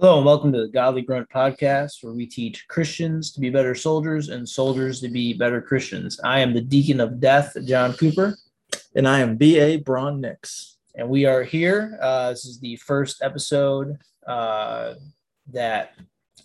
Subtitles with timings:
[0.00, 3.74] Hello and welcome to the Godly Grunt podcast, where we teach Christians to be better
[3.74, 6.18] soldiers and soldiers to be better Christians.
[6.24, 8.36] I am the Deacon of Death, John Cooper,
[8.96, 9.76] And I am B.A.
[9.76, 10.78] Bron Nix.
[10.96, 11.96] and we are here.
[12.02, 14.94] Uh, this is the first episode uh,
[15.52, 15.94] that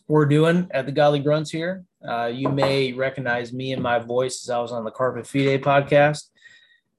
[0.07, 1.86] we're doing at the Godly Grunts here.
[2.07, 5.63] Uh, you may recognize me and my voice as I was on the Carpet Fide
[5.63, 6.25] podcast.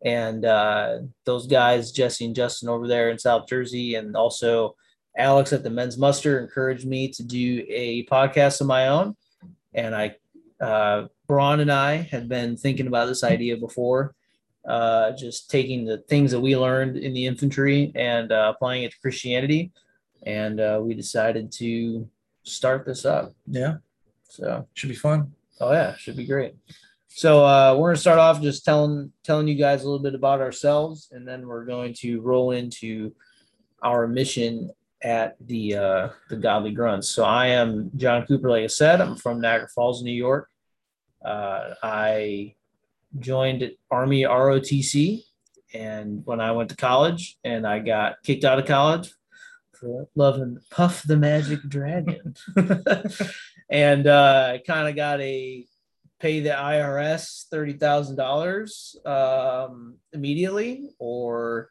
[0.05, 4.75] And uh, those guys, Jesse and Justin over there in South Jersey, and also
[5.17, 9.17] Alex at the Men's Muster encouraged me to do a podcast of my own.
[9.75, 10.17] And I,
[10.61, 14.15] uh, Bron and I had been thinking about this idea before,
[14.67, 18.93] uh, just taking the things that we learned in the infantry and uh, applying it
[18.93, 19.73] to Christianity.
[20.25, 22.09] And uh, we decided to
[22.43, 23.33] start this up.
[23.47, 23.77] Yeah,
[24.29, 25.33] So, should be fun.
[25.61, 26.55] oh yeah, should be great.
[27.09, 30.41] So uh, we're gonna start off just telling telling you guys a little bit about
[30.41, 33.13] ourselves, and then we're going to roll into
[33.83, 34.71] our mission
[35.03, 37.09] at the uh, the Godly Grunts.
[37.09, 39.01] So I am John Cooper, like I said.
[39.01, 40.49] I'm from Niagara Falls, New York.
[41.25, 42.55] Uh, I
[43.19, 45.23] joined Army ROTC,
[45.75, 49.13] and when I went to college, and I got kicked out of college
[49.73, 52.35] for loving Puff the Magic Dragon,
[53.71, 55.67] and uh, kind of got a
[56.21, 61.71] pay the IRS thirty thousand dollars um, immediately, or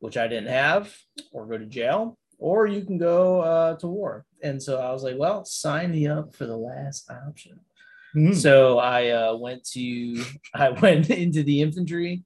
[0.00, 0.94] which I didn't have,
[1.32, 4.26] or go to jail, or you can go uh, to war.
[4.42, 7.60] And so I was like, well, sign me up for the last option.
[8.16, 8.34] Mm.
[8.34, 12.24] So I uh, went to I went into the infantry.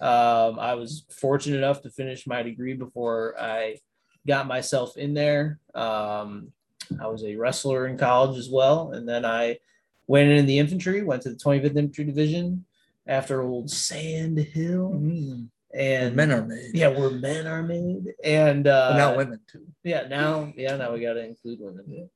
[0.00, 3.78] Um, I was fortunate enough to finish my degree before I
[4.26, 5.58] got myself in there.
[5.74, 6.52] Um,
[7.00, 9.58] I was a wrestler in college as well, and then I
[10.06, 11.02] went in the infantry.
[11.02, 12.64] Went to the 25th Infantry Division
[13.06, 15.48] after old Sand Hill, Mm.
[15.74, 16.70] And Men are made.
[16.74, 19.66] yeah, where men are made, and uh, now women too.
[19.84, 22.08] yeah, now, yeah, now we got to include women.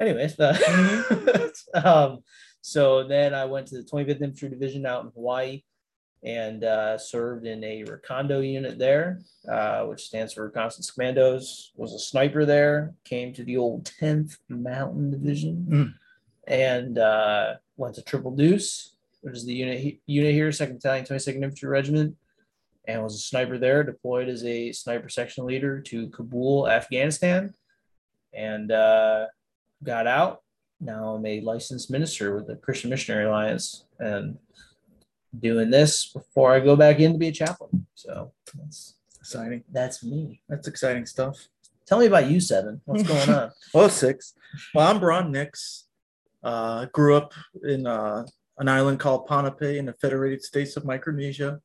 [0.00, 1.52] Anyways, the,
[1.84, 2.18] um,
[2.60, 5.62] so then I went to the 25th Infantry Division out in Hawaii
[6.24, 11.70] and uh, served in a Recondo unit there, uh, which stands for Reconnaissance Commandos.
[11.76, 12.94] Was a sniper there.
[13.04, 15.94] Came to the old 10th Mountain Division Mm.
[16.48, 21.36] and uh, went to Triple Deuce, which is the unit unit here, Second Battalion, 22nd
[21.44, 22.16] Infantry Regiment
[22.86, 27.54] and was a sniper there, deployed as a sniper section leader to Kabul, Afghanistan,
[28.32, 29.26] and uh,
[29.82, 30.42] got out.
[30.80, 34.36] Now I'm a licensed minister with the Christian Missionary Alliance and
[35.38, 37.86] doing this before I go back in to be a chaplain.
[37.94, 39.64] So that's Exciting.
[39.72, 40.42] that's me.
[40.48, 41.48] That's exciting stuff.
[41.86, 42.80] Tell me about you, Seven.
[42.84, 43.50] What's going on?
[43.74, 44.34] Well, six.
[44.74, 45.84] Well, I'm Bron Nix.
[46.42, 48.26] Uh, grew up in uh,
[48.58, 51.60] an island called Ponape in the Federated States of Micronesia,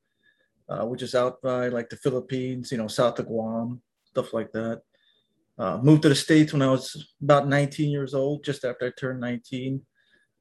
[0.69, 4.51] uh, which is out by like the Philippines, you know, south of Guam, stuff like
[4.53, 4.81] that.
[5.57, 8.91] Uh, moved to the States when I was about 19 years old, just after I
[8.97, 9.81] turned 19.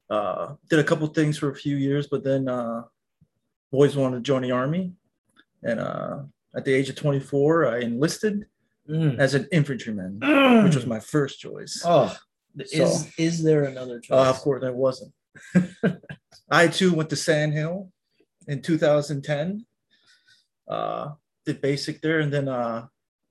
[0.09, 2.83] Uh, did a couple things for a few years, but then uh,
[3.71, 4.93] always wanted to join the Army.
[5.63, 6.19] And uh,
[6.55, 8.45] at the age of 24, I enlisted
[8.89, 9.19] Mm.
[9.19, 10.17] as an infantryman,
[10.63, 11.83] which was my first choice.
[11.85, 12.17] oh,
[12.57, 14.17] is So- is there another choice?
[14.17, 15.13] Uh, of course, there wasn't.
[16.49, 17.91] I too went to Sand Hill
[18.47, 19.63] in 2010.
[20.69, 21.11] Uh,
[21.45, 22.85] did basic there, and then uh,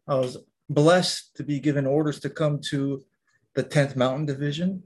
[0.08, 0.38] I was
[0.68, 3.04] blessed to be given orders to come to
[3.54, 4.82] the 10th Mountain Division,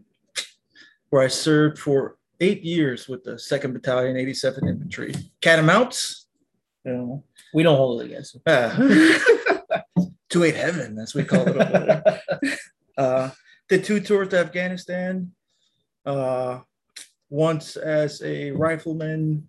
[1.10, 5.14] where I served for eight years with the 2nd Battalion, 87th Infantry.
[5.41, 6.26] Catamounts,
[6.84, 7.24] you know,
[7.54, 8.42] we don't hold it against him.
[8.46, 8.76] uh,
[10.30, 12.56] to eight heaven, as we call it over there.
[12.98, 13.30] Uh,
[13.70, 15.32] did two tours to Afghanistan.
[16.04, 16.60] Uh,
[17.32, 19.48] once as a rifleman.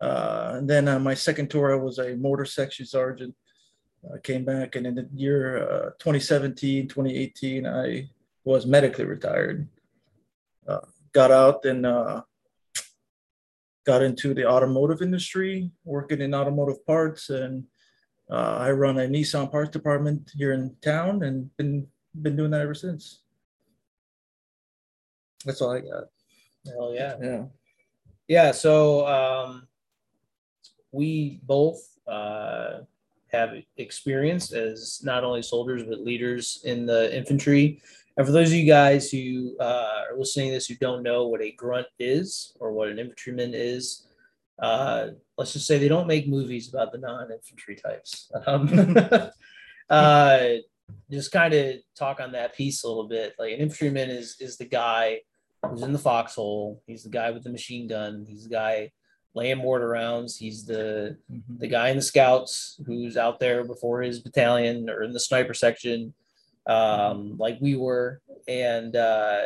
[0.00, 3.34] Uh, and then uh, my second tour, I was a mortar section sergeant.
[4.14, 8.08] I came back, and in the year uh, 2017, 2018, I
[8.44, 9.68] was medically retired.
[10.66, 10.80] Uh,
[11.12, 12.22] got out and uh,
[13.84, 17.64] got into the automotive industry, working in automotive parts, and
[18.30, 21.88] uh, I run a Nissan parts department here in town, and been
[22.22, 23.22] been doing that ever since.
[25.44, 26.04] That's all I got.
[26.66, 27.16] Hell yeah.
[27.20, 27.44] Yeah.
[28.26, 29.67] Yeah, so um,
[30.92, 32.80] we both uh,
[33.32, 37.80] have experience as not only soldiers but leaders in the infantry.
[38.16, 41.28] And for those of you guys who uh, are listening to this who don't know
[41.28, 44.08] what a grunt is or what an infantryman is,
[44.60, 48.30] uh, let's just say they don't make movies about the non-infantry types.
[48.46, 48.96] Um,
[49.90, 50.48] uh,
[51.10, 53.34] just kind of talk on that piece a little bit.
[53.38, 55.20] Like an infantryman is is the guy
[55.64, 56.82] who's in the foxhole.
[56.86, 58.26] He's the guy with the machine gun.
[58.28, 58.90] He's the guy
[59.38, 60.36] laying mortar rounds.
[60.36, 61.58] He's the Mhm.
[61.62, 65.54] the guy in the scouts who's out there before his battalion or in the sniper
[65.54, 66.14] section,
[66.66, 69.42] um, like we were, and uh,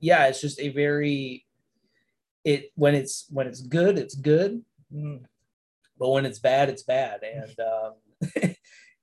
[0.00, 1.44] yeah, it's just a very
[2.44, 4.62] it when it's when it's good, it's good,
[4.94, 5.24] Mm.
[5.98, 7.92] but when it's bad, it's bad, and um,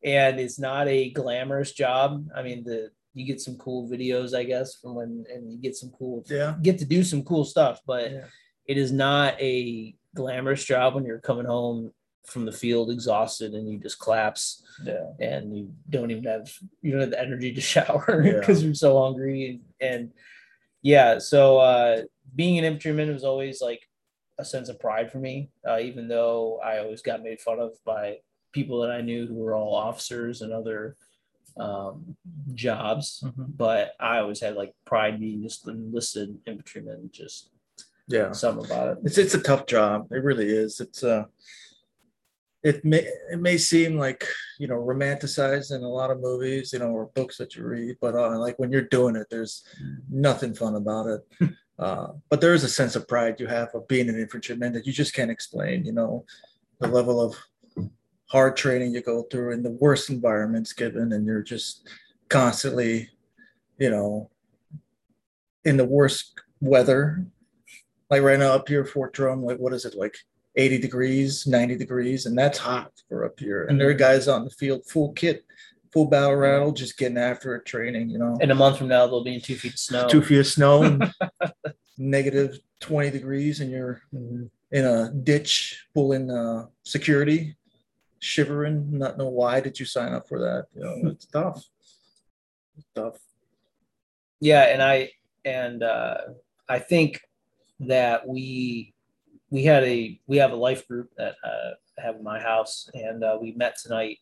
[0.03, 2.27] and it's not a glamorous job.
[2.35, 5.75] I mean, the you get some cool videos, I guess, from when and you get
[5.75, 6.57] some cool Yeah.
[6.61, 8.27] get to do some cool stuff, but Yeah.
[8.65, 11.91] It is not a glamorous job when you're coming home
[12.25, 15.11] from the field exhausted and you just collapse Yeah.
[15.19, 16.51] and you don't even have
[16.81, 18.39] you don't have the energy to shower Yeah.
[18.39, 20.11] because you're so hungry and, and
[20.81, 22.01] yeah so uh
[22.35, 23.87] being an infantryman was always like
[24.39, 27.71] a sense of pride for me uh, even though i always got made fun of
[27.85, 28.17] by
[28.53, 30.95] people that i knew who were all officers and other
[31.57, 32.15] um
[32.53, 33.55] jobs Mhm.
[33.55, 37.51] but i always had like pride being just an enlisted infantryman just
[38.07, 38.31] Yeah.
[38.33, 40.07] something about it It's it's a tough job.
[40.11, 40.79] It really is.
[40.79, 41.25] It's uh
[42.63, 46.79] it may it may seem like you know romanticized in a lot of movies, you
[46.79, 49.63] know, or books that you read, but uh, like when you're doing it, there's
[50.09, 51.49] nothing fun about it.
[51.79, 54.87] uh, but there is a sense of pride you have of being an infantryman that
[54.87, 55.85] you just can't explain.
[55.85, 56.25] You know,
[56.79, 57.35] the level of
[58.27, 61.87] hard training you go through in the worst environments given, and you're just
[62.29, 63.09] constantly,
[63.77, 64.31] you know,
[65.65, 67.27] in the worst weather
[68.09, 70.15] like right now up here Fort Drum, like what is it, like
[70.55, 73.65] 80 degrees, 90 degrees, and that's hot for up here.
[73.65, 75.45] And there are guys out in the field, full kit,
[75.91, 79.07] full battle rattle, just getting after it, training, you know, in a month from now
[79.07, 81.11] they'll be in two feet of snow two feet of snow, and
[81.97, 87.55] negative 20 degrees, and you're in a ditch pulling uh, security,
[88.19, 90.65] shivering, not know why did you sign up for that.
[90.75, 91.63] You know, it's tough.
[92.77, 93.17] It's tough.
[94.41, 95.09] yeah and i
[95.45, 96.17] and uh
[96.67, 97.21] i think
[97.79, 98.93] that we
[99.49, 103.23] we had a we have a life group that uh have in my house and
[103.23, 104.17] uh, we met tonight.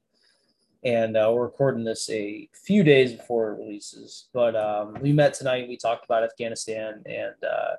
[0.85, 5.33] And uh, we're recording this a few days before it releases but um we met
[5.33, 7.75] tonight we talked about afghanistan and uh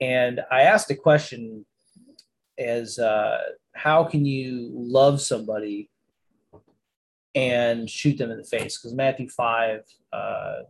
[0.00, 1.64] and i asked a question
[2.58, 3.38] as uh
[3.74, 5.88] how can you love somebody
[7.34, 8.78] and shoot them in the face?
[8.78, 9.82] Because matthew 5
[10.12, 10.62] uh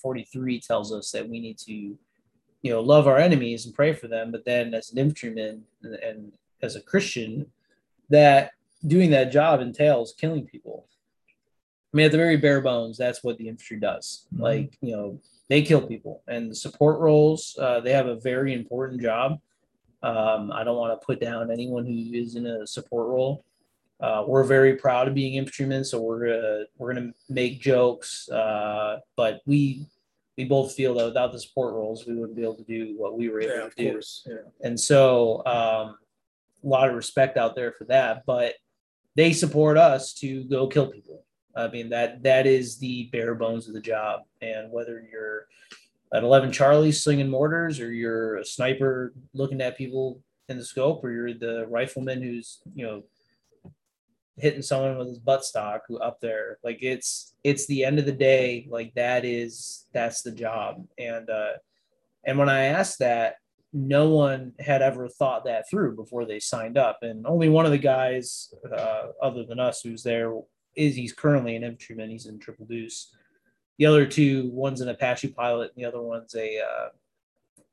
[0.00, 1.98] 43 tells us that we need to
[2.64, 5.94] you know love our enemies and pray for them but then as an infantryman and,
[5.96, 6.32] and
[6.62, 7.46] as a christian
[8.08, 8.52] that
[8.86, 10.86] doing that job entails killing people.
[11.92, 14.26] I mean at the very bare bones that's what the infantry does.
[14.34, 14.40] Mhm.
[14.40, 15.20] like you know
[15.50, 16.22] they kill people.
[16.26, 19.40] And the support roles uh, they have a very important job.
[20.02, 23.44] Um, i don't want to put down anyone who is in a support role.
[24.00, 28.98] Uh, we're very proud of being infantrymen, so we're gonna we're gonna make jokes, uh,
[29.16, 29.86] but we
[30.36, 33.16] we both feel that without the support roles, we wouldn't be able to do what
[33.16, 33.90] we were able Yeah, to of do.
[33.92, 34.26] course.
[34.28, 34.36] Yeah.
[34.62, 35.96] And so, um,
[36.62, 38.24] a lot of respect out there for that.
[38.26, 38.54] But
[39.16, 41.24] they support us to go kill people.
[41.56, 44.22] I mean that that is the bare bones of the job.
[44.42, 45.46] And whether you're
[46.12, 51.04] at 11 Charlie slinging mortars, or you're a sniper looking at people in the scope,
[51.04, 53.02] or you're the rifleman who's you know
[54.36, 58.06] hitting someone with his butt stock who up there like it's it's the end of
[58.06, 60.84] the day like that is that's the job.
[60.98, 61.52] And uh
[62.26, 63.36] and when i asked that
[63.74, 67.00] no one had ever thought that through before they signed up.
[67.02, 70.32] And only one of the guys uh, other than us who's there
[70.76, 73.12] is he's currently an infantryman he's in triple deuce.
[73.78, 76.88] The other two one's an apache pilot and the other one's a uh,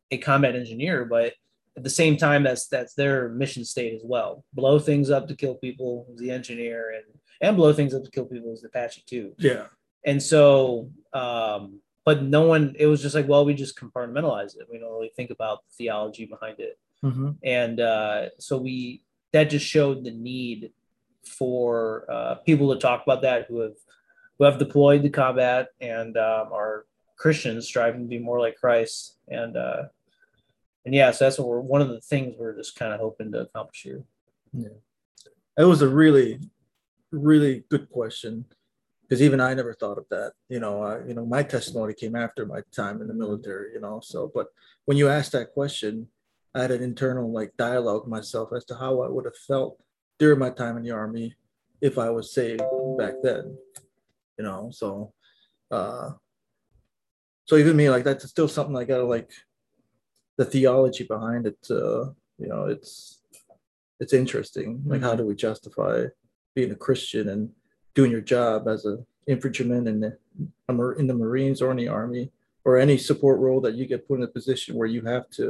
[0.10, 1.34] a combat engineer but
[1.78, 4.44] at the same time that's that's their mission state as well.
[4.54, 7.06] Blow things up to kill people the engineer and
[7.42, 9.34] and blow things up to kill people is the apache too.
[9.38, 9.66] Yeah.
[10.06, 14.68] and so um but no one it was just like well we just compartmentalize it.
[14.72, 16.78] We don't really think about the theology behind it.
[17.04, 17.38] Mhm.
[17.44, 19.02] and uh so we
[19.34, 20.72] that just showed the need
[21.26, 23.78] for uh people to talk about that who have
[24.38, 26.86] who have deployed to combat and um, are
[27.18, 29.18] christians striving to be more like christ.
[29.30, 29.84] And uh
[30.86, 33.32] and yeah so that's what we're one of the things we're just kind of hoping
[33.32, 34.04] to accomplish here
[34.54, 34.70] Yeah.
[35.58, 36.40] it was a really,
[37.12, 38.46] really good question
[39.04, 40.32] because even I never thought of that.
[40.48, 43.74] You know, uh, you know, my testimony came after my time in the military.
[43.74, 44.48] You know, so but
[44.86, 46.08] when you asked that question,
[46.56, 49.78] I had an internal like dialogue myself as to how I would have felt
[50.18, 51.36] during my time in the army
[51.82, 52.64] if I was saved
[52.98, 53.58] back then.
[54.38, 55.14] You know, so
[55.70, 56.12] uh
[57.46, 59.30] so even me like that's still something I gotta like
[60.42, 61.60] the theology behind it.
[61.70, 62.06] Uh,
[62.42, 63.22] you know, it's
[64.00, 64.82] it's interesting.
[64.88, 66.06] Like, how do we justify
[66.56, 67.52] being a Christian and
[67.94, 70.18] doing your job as a infantryman in the
[70.68, 72.32] a mar- in the Marines or in the Army
[72.66, 75.46] or any support role that you get put in a position where you have to,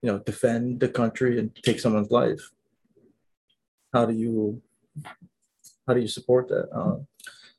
[0.00, 2.44] you know, defend the country and take someone's life?
[3.92, 4.62] How do you
[5.86, 6.66] how do you support that?
[6.78, 6.96] Uh,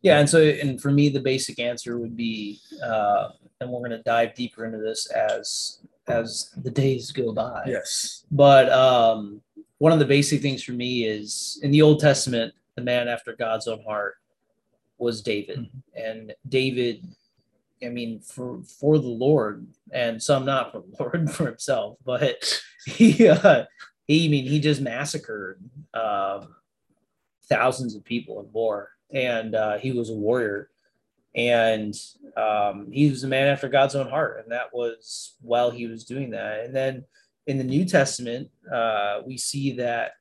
[0.01, 2.59] Yeah, and so and for me, the basic answer would be,
[2.91, 3.23] uh,
[3.59, 5.01] and we're going to dive deeper into this
[5.33, 7.63] as as the days go by.
[7.65, 8.25] Yes.
[8.31, 9.41] But um,
[9.77, 13.33] one of the basic things for me is in the Old Testament, the man after
[13.35, 14.15] God's own heart
[14.97, 15.69] was David, Mhm.
[15.95, 17.05] and David,
[17.83, 22.61] I mean, for for the Lord, and some not for the Lord for himself, but
[22.85, 23.65] he, uh,
[24.07, 25.59] he, I mean, he just massacred
[25.93, 26.55] um,
[27.47, 30.69] thousands of people and more, and uh, he was a warrior,
[31.35, 31.95] and
[32.37, 36.03] um, he was a man after God's own heart, and that was while he was
[36.03, 37.05] doing that, and then
[37.47, 40.13] in the New Testament, uh, we see that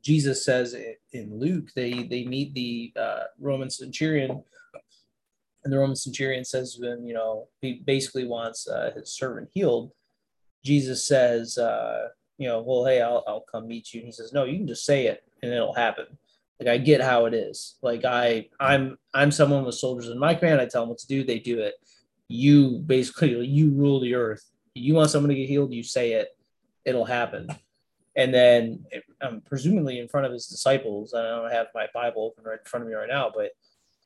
[0.00, 0.76] Jesus says
[1.12, 4.42] in Luke, they they meet the uh, Roman centurion,
[5.64, 9.50] and the Roman centurion says to him, you know, he basically wants uh, his servant
[9.52, 9.92] healed.
[10.64, 14.00] Jesus says, uh, you know, well, hey, I'll I'll come meet you.
[14.00, 16.06] And he says, no, you can just say it and it'll happen.
[16.60, 17.76] Like I get how it is.
[17.82, 20.60] Like I I'm I'm someone with soldiers in my command.
[20.60, 21.74] I tell them what to do, they do it.
[22.28, 24.44] You basically you rule the earth.
[24.74, 26.36] You want someone to get healed, you say it,
[26.84, 27.48] it'll happen
[28.18, 28.84] and then
[29.22, 31.14] um, presumably in front of his disciples.
[31.14, 33.52] I don't have my Bible open right in front of me right now, but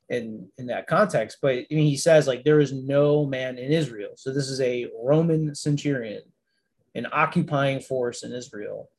[0.07, 3.71] in in that context, but I mean, he says like there is no man in
[3.71, 4.11] Israel.
[4.15, 6.21] So this is a Roman centurion,
[6.93, 8.89] an occupying force in Israel,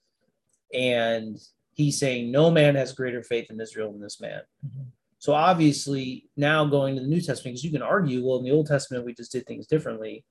[0.72, 1.38] and
[1.74, 4.42] he's saying no man has greater faith in Israel than this man.
[4.64, 4.86] Mhm.
[5.18, 8.50] So obviously now going to the New Testament, because you can argue, well, in the
[8.50, 10.24] Old Testament we just did things differently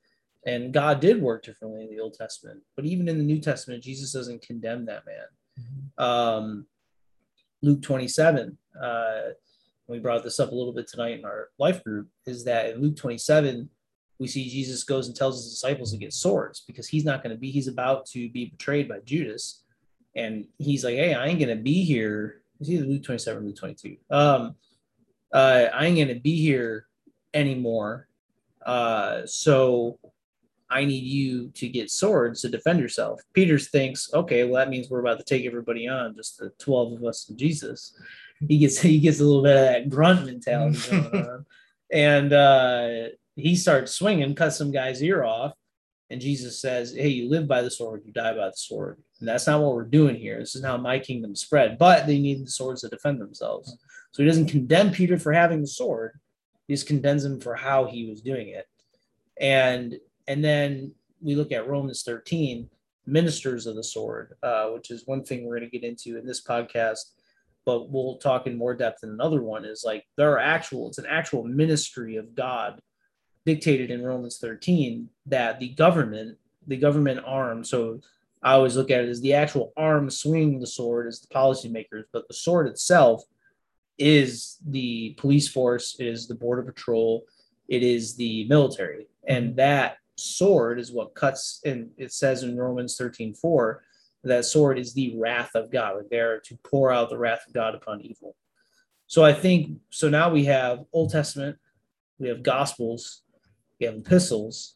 [0.46, 3.84] and God did work differently in the Old Testament, but even in the New Testament,
[3.84, 5.26] Jesus doesn't condemn that man.
[5.98, 6.68] Um,
[7.62, 9.22] Luke 27, uh,
[9.88, 12.82] we brought this up a little bit tonight in our life group, is that in
[12.82, 13.70] Luke 27,
[14.20, 17.34] we see Jesus goes and tells his disciples to get swords because he's not going
[17.36, 19.63] to be, he's about to be betrayed by Judas.
[20.16, 22.42] And he's like, hey, I ain't to be here.
[22.60, 23.98] It's either Luke 27 Luke 22.
[24.10, 24.56] Um,
[25.34, 26.86] uh, I ain't to be here
[27.34, 28.08] anymore.
[28.66, 30.00] Uh, so
[30.74, 33.22] I need you to get swords to defend yourself.
[33.34, 36.94] Peters thinks, okay, well that means we're about to take everybody on, just the twelve
[36.94, 37.96] of us and Jesus.
[38.48, 41.46] He gets he gets a little bit of that grunt mentality going on,
[41.92, 45.54] and uh, he starts swinging, cuts some guy's ear off,
[46.10, 49.28] and Jesus says, "Hey, you live by the sword, you die by the sword." And
[49.28, 50.40] that's not what we're doing here.
[50.40, 51.78] This is how my kingdom spread.
[51.78, 53.78] But they need the swords to defend themselves.
[54.12, 56.20] So he doesn't condemn Peter for having the sword.
[56.68, 58.68] He just condemns him for how he was doing it.
[59.40, 62.70] And and then we look at Romans 13,
[63.06, 66.26] ministers of the sword, uh, which is one thing we're going to get into in
[66.26, 67.12] this podcast,
[67.66, 69.66] but we'll talk in more depth in another one.
[69.66, 72.80] Is like there are actual, it's an actual ministry of God
[73.46, 78.00] dictated in Romans 13 that the government, the government arm, so
[78.42, 82.04] I always look at it as the actual arm swinging the sword is the policymakers,
[82.12, 83.24] but the sword itself
[83.98, 87.26] is the police force, it is the border patrol,
[87.68, 89.08] it is the military.
[89.28, 93.84] And that sword is what cuts, and it says in Romans 13 4,
[94.26, 95.98] that sword is the wrath of God.
[95.98, 98.36] Like there to pour out the wrath of God upon evil.
[99.08, 101.58] So I think so now we have Old Testament,
[102.20, 103.23] we have Gospels,
[103.80, 104.76] we have epistles,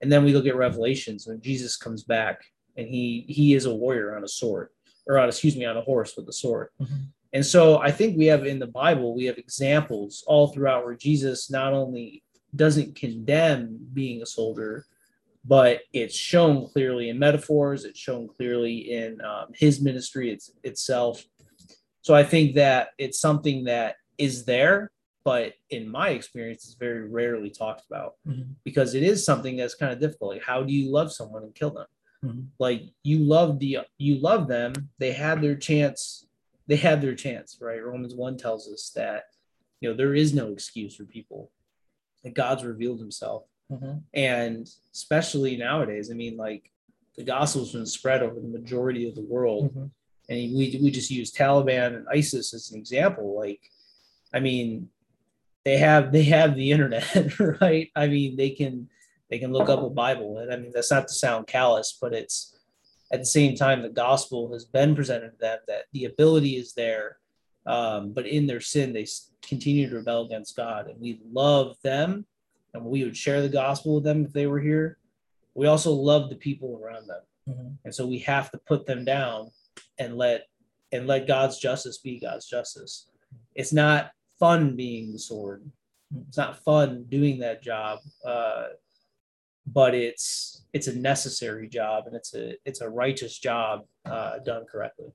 [0.00, 2.42] and then we look at Revelations when Jesus comes back
[2.76, 4.68] and he he is a warrior on a sword,
[5.06, 6.68] or on excuse me, on a horse with a sword.
[6.80, 7.08] Mhm.
[7.32, 10.94] And so I think we have in the Bible, we have examples all throughout where
[10.94, 12.22] Jesus not only
[12.54, 14.86] doesn't condemn being a soldier,
[15.44, 17.84] but it's shown clearly in metaphors.
[17.84, 21.24] It's shown clearly in um, his ministry it's, itself.
[22.02, 24.90] So I think that it's something that is there,
[25.24, 28.54] but in my experience, it's very rarely talked about Mhm.
[28.62, 30.34] because it is something that's kind of difficult.
[30.34, 31.86] Like, how do you love someone and kill them?
[32.22, 32.46] Mhm.
[32.58, 34.72] Like you love the you love them.
[34.98, 36.26] They had their chance.
[36.66, 37.82] They had their chance, right?
[37.84, 39.24] Romans one tells us that
[39.80, 41.50] you know there is no excuse for people.
[42.22, 44.02] That God's revealed Himself Mhm.
[44.12, 46.70] and especially nowadays i mean like
[47.16, 49.90] the gospel's been spread over the majority of the world Mhm.
[50.28, 53.70] and we, we just use taliban and isis as an example like
[54.34, 54.90] i mean
[55.64, 58.88] they have they have the internet right i mean they can
[59.30, 62.12] they can look up a bible and i mean that's not to sound callous but
[62.12, 62.56] it's
[63.12, 66.72] at the same time the gospel has been presented to them that the ability is
[66.74, 67.18] there
[67.66, 69.06] um, but in their sin they
[69.42, 72.26] continue to rebel against god and we love them
[72.74, 74.98] and we would share the gospel with them if they were here.
[75.54, 77.78] We also love the people around them, Mhm.
[77.84, 79.52] and so we have to put them down
[79.98, 80.48] and let
[80.92, 83.08] and let God's justice be God's justice.
[83.54, 85.62] It's not fun being the sword.
[86.28, 88.66] It's not fun doing that job, uh,
[89.66, 94.64] but it's it's a necessary job and it's a it's a righteous job uh, done
[94.70, 95.08] correctly.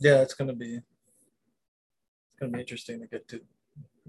[0.00, 3.40] yeah, it's gonna be it's gonna be interesting to get to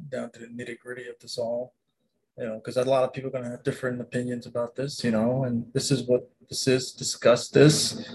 [0.09, 1.75] down to the nitty gritty of this all.
[2.37, 5.03] You know, because a lot of people are gonna have different opinions about this.
[5.03, 6.93] You know, and this is what this is.
[6.93, 8.09] Discuss this.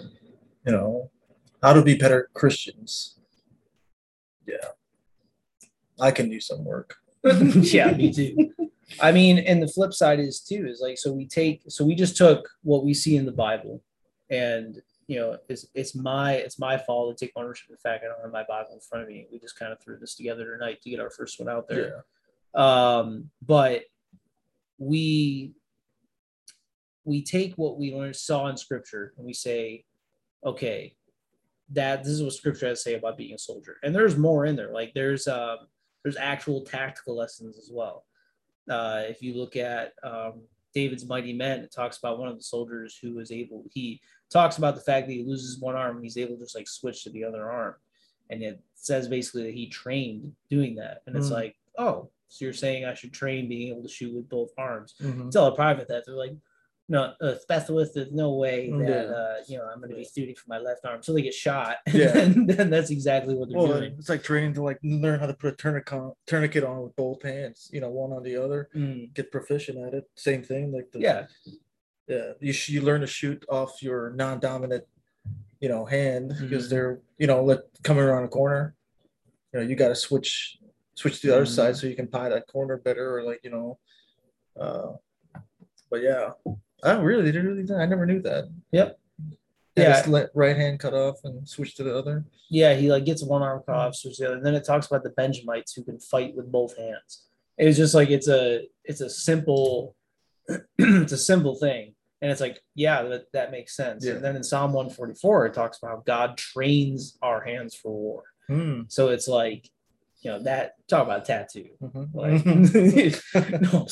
[0.66, 1.10] You know,
[1.66, 3.18] how to be better Christians.
[4.46, 4.68] Yeah,
[6.00, 6.94] I can do some work.
[7.24, 8.52] yeah, me too.
[9.00, 11.96] I mean, and the flip side is too is like so we take so we
[11.96, 13.82] just took what we see in the Bible,
[14.30, 18.04] and you know it's it's my it's my fault to take ownership of the fact
[18.04, 19.26] I don't have my Bible in front of me.
[19.32, 22.04] We just kind of threw this together tonight to get our first one out there.
[22.54, 23.82] Um, but
[24.78, 25.50] we
[27.04, 29.84] we take what we learned saw in Scripture and we say,
[30.44, 30.94] okay,
[31.70, 34.46] that this is what Scripture has to say about being a soldier, and there's more
[34.46, 34.72] in there.
[34.72, 35.58] Like there's um
[36.04, 38.04] there's actual tactical lessons as well.
[38.70, 40.42] Uh, if you look at um,
[40.74, 44.58] David's Mighty Men, it talks about one of the soldiers who was able, he talks
[44.58, 47.02] about the fact that he loses one arm, and he's able to just like switch
[47.04, 47.74] to the other arm.
[48.30, 51.02] And it says basically that he trained doing that.
[51.06, 51.32] And it's Mm.
[51.32, 54.94] like, oh, so you're saying I should train being able to shoot with both arms.
[55.00, 55.30] Mhm.
[55.30, 56.34] Tell a private that they're like,
[56.88, 58.94] no, a specialist, there's no way that, Yeah.
[59.12, 61.02] uh, you know, I'm going to be shooting for my left arm.
[61.02, 61.78] So they get shot.
[61.92, 62.16] Yeah.
[62.16, 63.96] and then that's exactly what they're Well, doing.
[63.98, 67.22] it's like training to like learn how to put a tourniquet tourniquet on with both
[67.22, 67.68] hands.
[67.72, 68.68] You know, one on the other.
[68.74, 70.04] Mm, Get proficient at it.
[70.14, 70.72] Same thing.
[70.72, 71.26] Like the, yeah.
[72.06, 72.32] yeah.
[72.40, 74.84] You sh- you learn to shoot off your non-dominant,
[75.60, 76.70] you know, hand because Mhm.
[76.70, 78.76] they're you know let coming around a corner.
[79.52, 80.58] You know, you got to switch
[80.94, 81.48] switch to the other Mhm.
[81.56, 83.78] side so you can pie that corner better or like you know.
[84.58, 84.92] Uh,
[85.90, 86.30] but yeah,
[86.84, 87.74] I really didn't really.
[87.74, 88.44] I never knew that.
[88.72, 88.98] Yep.
[89.76, 89.98] Yeah.
[89.98, 92.24] his le- right hand cut off and switch to the other.
[92.48, 94.86] Yeah, he like gets one arm cut off, switches the other, and then it talks
[94.86, 97.26] about the Benjamites who can fight with both hands.
[97.58, 99.94] It's just like it's a it's a simple
[100.78, 104.04] it's a simple thing, and it's like yeah, that that makes sense.
[104.04, 104.14] Yeah.
[104.14, 107.74] And then in Psalm one forty four, it talks about how God trains our hands
[107.74, 108.22] for war.
[108.48, 108.82] Hmm.
[108.88, 109.68] So it's like
[110.22, 111.68] you know that talk about tattoo.
[111.82, 112.14] Mhm.
[112.14, 113.86] Like, no,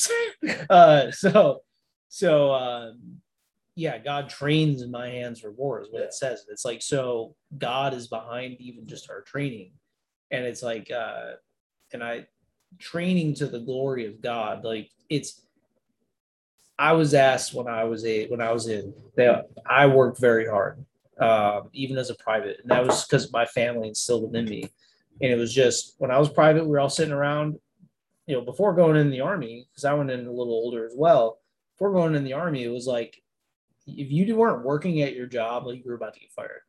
[0.70, 1.62] uh, so
[2.14, 3.00] so um,
[3.74, 6.06] yeah, God trains in my hands for war is what Yeah.
[6.06, 6.46] it says.
[6.48, 9.72] It's like so God is behind even just our training,
[10.30, 11.32] and it's like uh,
[11.92, 12.28] and I
[12.78, 14.62] training to the glory of God.
[14.62, 15.42] Like it's.
[16.78, 20.46] I was asked when I was a when I was in that I worked very
[20.46, 20.84] hard,
[21.18, 24.70] um, even as a private, and that was because my family instilled it in me.
[25.20, 27.58] And it was just when I was private, we were all sitting around,
[28.28, 30.94] you know, before going in the army, because I went in a little older as
[30.96, 31.38] well.
[31.74, 33.20] Before going in the army, it was like
[33.86, 36.60] if you weren't working at your job, like you were about to get fired.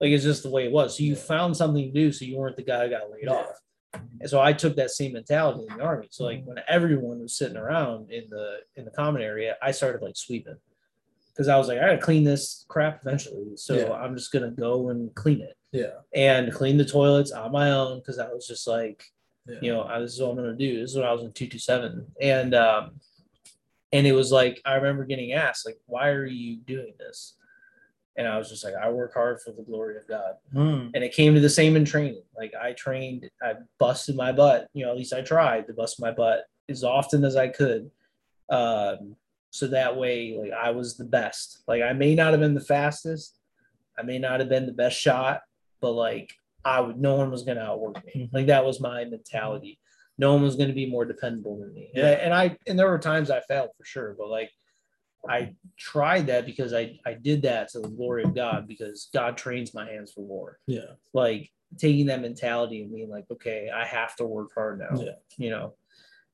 [0.00, 0.96] Like it's just the way it was.
[0.96, 3.32] So you found something to do, so you weren't the guy who got laid Yeah.
[3.32, 4.00] off.
[4.20, 6.08] And so I took that same mentality in the army.
[6.10, 10.02] So like when everyone was sitting around in the in the common area, I started
[10.02, 10.56] like sweeping
[11.32, 13.56] because I was like, I gotta clean this crap eventually.
[13.56, 13.92] So Yeah.
[13.92, 15.98] I'm just gonna go and clean it Yeah.
[16.14, 19.04] and clean the toilets on my own because I was just like,
[19.48, 19.58] Yeah.
[19.62, 20.80] you know, I, this is what I'm gonna do.
[20.80, 23.00] This is what I was in two two seven, and um,
[23.94, 27.36] and it was like I remember getting asked like, why are you doing this?
[28.16, 30.34] And I was just like, I work hard for the glory of God.
[30.52, 30.88] Hmm.
[30.94, 32.22] And it came to the same in training.
[32.36, 34.68] Like I trained, I busted my butt.
[34.72, 37.90] You know, at least I tried to bust my butt as often as I could.
[38.50, 39.16] Um,
[39.50, 41.62] so that way, like I was the best.
[41.68, 43.38] Like I may not have been the fastest,
[43.96, 45.42] I may not have been the best shot,
[45.80, 48.12] but like I would, no one was gonna outwork me.
[48.24, 48.32] Mhm.
[48.32, 49.78] Like that was my mentality.
[50.18, 51.90] No one was gonna be more dependable than me.
[51.94, 54.50] And, I, and I, and there were times I failed for sure, but like
[55.28, 59.36] I tried that because I I did that to the glory of God because God
[59.36, 60.92] trains my hands for war Yeah.
[61.14, 65.12] like taking that mentality and being like, okay, I have to work hard now, Yeah.
[65.38, 65.74] you know.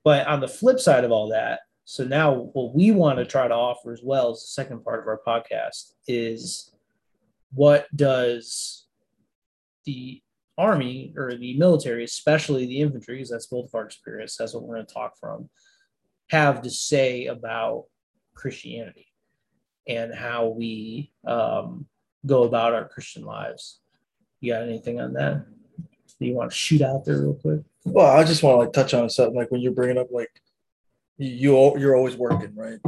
[0.05, 3.49] But on the flip side of all that, so now what we want to try
[3.49, 6.75] to offer as well as the second part of our podcast is
[7.53, 8.87] what does
[9.85, 10.23] the
[10.61, 14.63] army or the military, especially the infantry, because that's both of our experience, that's what
[14.63, 15.49] we're going to talk from,
[16.31, 17.85] have to say about
[18.35, 19.07] Christianity
[19.89, 21.87] and how we um,
[22.27, 23.81] go about our Christian lives.
[24.41, 25.47] You got anything on that?
[26.19, 27.61] Do you want to shoot out there real quick?
[27.85, 30.31] Well, I just want to like touch on something like when you're bringing up like
[31.17, 32.79] you you al- you're always working, right?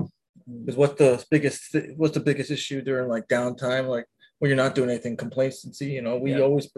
[0.47, 4.07] Because what's the biggest thi- what's the biggest issue during like downtime, like
[4.43, 5.87] when you're not doing anything, complacency.
[5.87, 6.41] You know, we Yeah.
[6.41, 6.69] always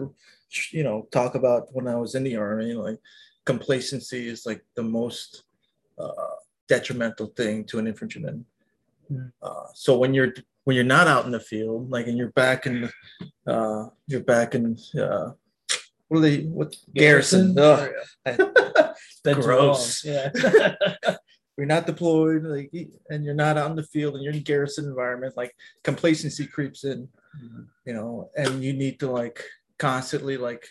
[0.71, 2.99] you know talk about when I was in the army, like
[3.43, 5.45] complacency is like the most
[5.97, 6.35] uh,
[6.67, 8.45] detrimental thing to an infantryman.
[9.11, 9.31] Mm.
[9.41, 10.31] Uh, so when you're
[10.65, 12.87] when you're not out in the field, like and you're back in
[13.47, 15.31] uh, you're back in uh,
[16.07, 17.57] what are they what garrison?
[17.57, 17.89] Ugh.
[18.25, 18.37] Been
[19.35, 20.05] too Gross.
[20.05, 20.29] Yeah.
[21.57, 22.71] you're not deployed like
[23.09, 27.07] and you're not on the field and you're in garrison environment like complacency creeps in
[27.85, 29.43] you know and you need to like
[29.77, 30.67] constantly like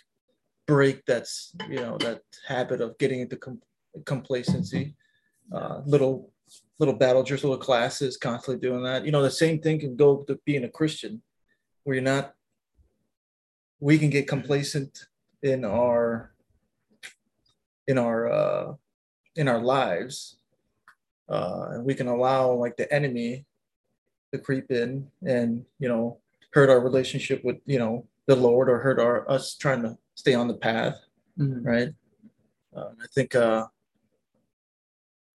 [0.67, 3.61] break that's you know that habit of getting into com-
[4.05, 4.95] complacency.
[5.53, 6.33] Uh, little
[6.79, 9.05] little battle drills, little classes, constantly doing that.
[9.05, 11.23] You know, the same thing can go to being a Christian,
[11.85, 12.35] where you're not.
[13.81, 15.07] We can get complacent
[15.43, 16.33] in our
[17.87, 18.73] in our uh,
[19.37, 20.39] in our lives,
[21.29, 23.45] uh, and we can allow like the enemy
[24.33, 26.19] to creep in and you know
[26.53, 30.35] hurt our relationship with you know the Lord or hurt our us trying to stay
[30.35, 30.97] on the path,
[31.39, 31.65] Mhm.
[31.65, 31.89] right?
[32.75, 33.67] Uh, I think uh,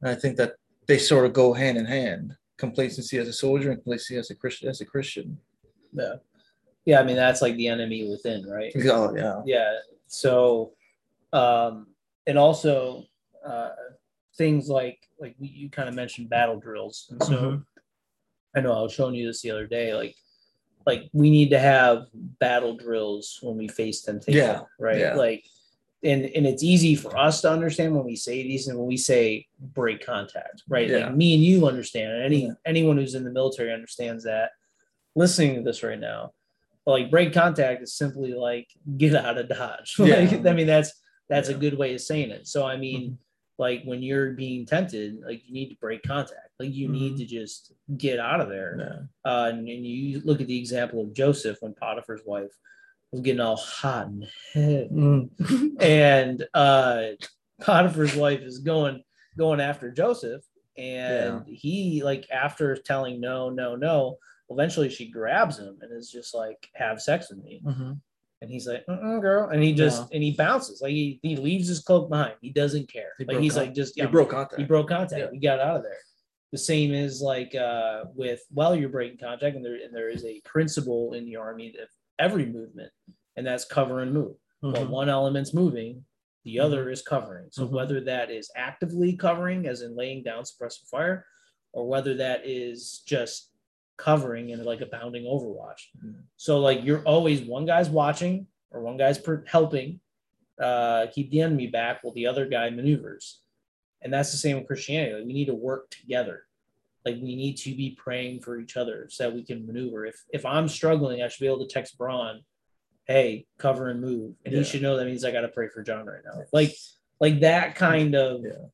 [0.04, 0.56] I think that
[0.88, 2.36] they sort of go hand in hand.
[2.58, 5.38] Complacency as a soldier and complacency as a Christian as a Christian.
[5.94, 6.16] Yeah.
[6.86, 7.00] Yeah.
[7.00, 8.72] I mean, that's like the enemy within, right?
[8.76, 9.42] Oh yeah.
[9.46, 9.74] Yeah.
[10.08, 10.74] So,
[11.32, 11.88] um,
[12.28, 13.06] and also
[13.46, 13.70] uh,
[14.40, 17.66] things like like you kind of mentioned battle drills, and so Mhm.
[18.56, 19.94] I know I was showing you this the other day.
[19.94, 20.16] Like,
[20.88, 24.98] like we need to have battle drills when we face temptation, Yeah, right?
[24.98, 25.14] yeah.
[25.16, 25.44] Like,
[26.04, 28.96] and and it's easy for us to understand when we say these and when we
[28.98, 30.88] say break contact, right?
[30.90, 31.08] Yeah.
[31.08, 32.54] Like me and you understand, any Yeah.
[32.66, 34.52] anyone who's in the military understands that.
[35.16, 36.32] Listening to this right now,
[36.86, 39.96] but like break contact is simply like get out of dodge.
[40.00, 40.22] Yeah.
[40.22, 40.94] Like, I mean, that's
[41.28, 41.56] that's Yeah.
[41.58, 42.48] a good way of saying it.
[42.48, 43.18] So I mean, Mhm.
[43.60, 46.50] Like when you're being tempted, like you need to break contact.
[46.60, 47.18] Like you need Mhm.
[47.18, 48.78] to just get out of there.
[49.26, 49.30] Yeah.
[49.32, 52.52] Uh, and, and you look at the example of Joseph when Potiphar's wife
[53.12, 55.30] was getting all hot and heavy, Mm.
[55.82, 57.04] and uh,
[57.62, 59.04] Potiphar's wife is going
[59.38, 60.44] going after Joseph,
[60.78, 64.18] and he like after telling no, no, no,
[64.50, 68.00] eventually she grabs him and is just like have sex with me, Mhm.
[68.42, 70.16] And he's like, girl, and he just Yeah.
[70.16, 72.36] and he bounces like he, he leaves his cloak behind.
[72.42, 73.12] He doesn't care.
[73.18, 74.60] He like he's con- like just He broke contact.
[74.60, 75.20] he broke contact.
[75.20, 75.30] Yeah.
[75.32, 75.98] We got out of there.
[76.52, 80.26] The same is like uh, with while you're breaking contact, and there and there is
[80.26, 82.92] a principle in the army of every movement,
[83.36, 84.36] and that's cover and move.
[84.62, 84.90] Well, Mhm.
[84.90, 86.04] one element's moving,
[86.46, 87.48] the other is covering.
[87.52, 87.72] So Mhm.
[87.72, 91.26] whether that is actively covering, as in laying down suppressive fire,
[91.72, 93.52] or whether that is just
[94.10, 95.82] covering and like a bounding overwatch.
[96.04, 96.24] Mhm.
[96.38, 100.00] So like you're always one guy's watching or one guy's per- helping
[100.60, 103.42] uh, keep the enemy back while the other guy maneuvers.
[104.02, 105.14] And that's the same with Christianity.
[105.16, 106.44] Like, we need to work together.
[107.06, 110.06] Like we need to be praying for each other so that we can maneuver.
[110.06, 112.42] If if I'm struggling, I should be able to text Bron,
[113.06, 114.60] "Hey, cover and move," and Yeah.
[114.60, 116.44] he should know that means I got to pray for John right now.
[116.52, 116.74] Like
[117.22, 118.66] like that kind of Yeah.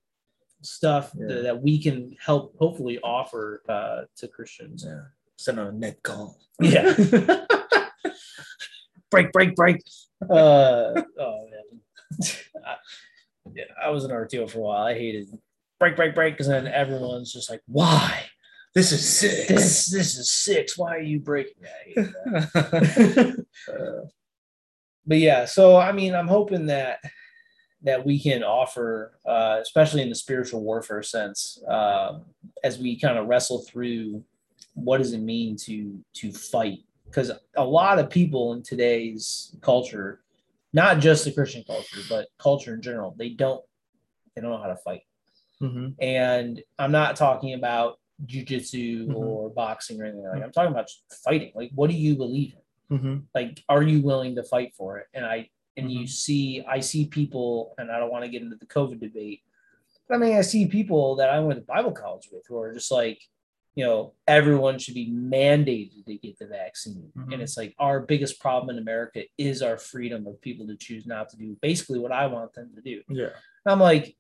[0.66, 1.28] Stuff Yeah.
[1.28, 4.84] that, that we can help hopefully offer uh, to Christians.
[4.88, 5.02] Yeah.
[5.38, 6.40] Send on a net call.
[6.60, 6.94] Yeah.
[9.12, 9.82] break, break, break.
[10.22, 11.82] Uh, oh man.
[12.66, 12.76] I,
[13.54, 14.84] yeah, I was an RTO for a while.
[14.84, 15.28] I hated
[15.80, 18.24] break, break, break because then everyone's just like, "Why?
[18.74, 19.48] This is six.
[19.48, 20.78] This this is six.
[20.78, 21.56] Why are you breaking?"
[21.96, 22.04] Yeah,
[22.54, 23.46] that.
[23.68, 24.08] Uh,
[25.06, 27.00] but yeah, so I mean, I'm hoping that
[27.86, 32.26] that we can offer, uh, especially in the spiritual warfare sense, um,
[32.64, 34.24] as we kind of wrestle through
[34.74, 40.20] what does it mean to to fight because a lot of people in today's culture
[40.74, 43.64] not just the christian culture but culture in general they don't
[44.36, 45.04] they don't know how to fight
[45.62, 45.96] Mhm.
[46.02, 49.16] and i'm not talking about jujitsu Mhm.
[49.16, 50.44] or boxing or anything like that.
[50.46, 50.90] i'm talking about
[51.24, 52.54] fighting like what do you believe
[52.90, 53.24] in Mhm.
[53.34, 56.10] like are you willing to fight for it and i and you Mhm.
[56.10, 59.42] see i see people and i don't want to get into the covid debate
[60.08, 62.74] but i mean i see people that i went to bible college with who are
[62.74, 63.22] just like
[63.76, 67.34] you know everyone should be mandated to get the vaccine Mhm.
[67.34, 71.06] and it's like our biggest problem in america is our freedom of people to choose
[71.06, 73.26] not to do basically what i want them to do Yeah.
[73.66, 74.16] and i'm like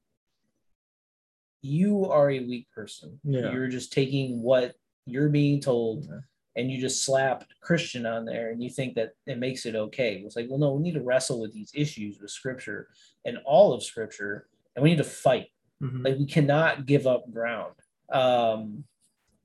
[1.61, 3.51] you are a weak person Yeah.
[3.51, 6.19] you're just taking what you're being told Yeah.
[6.55, 10.23] And you just slapped Christian on there and you think that it makes it okay.
[10.25, 12.87] It's like, well, no, we need to wrestle with these issues with scripture
[13.25, 15.47] and all of scripture, and we need to fight.
[15.81, 16.05] Mhm.
[16.05, 17.73] Like we cannot give up ground.
[18.11, 18.85] Um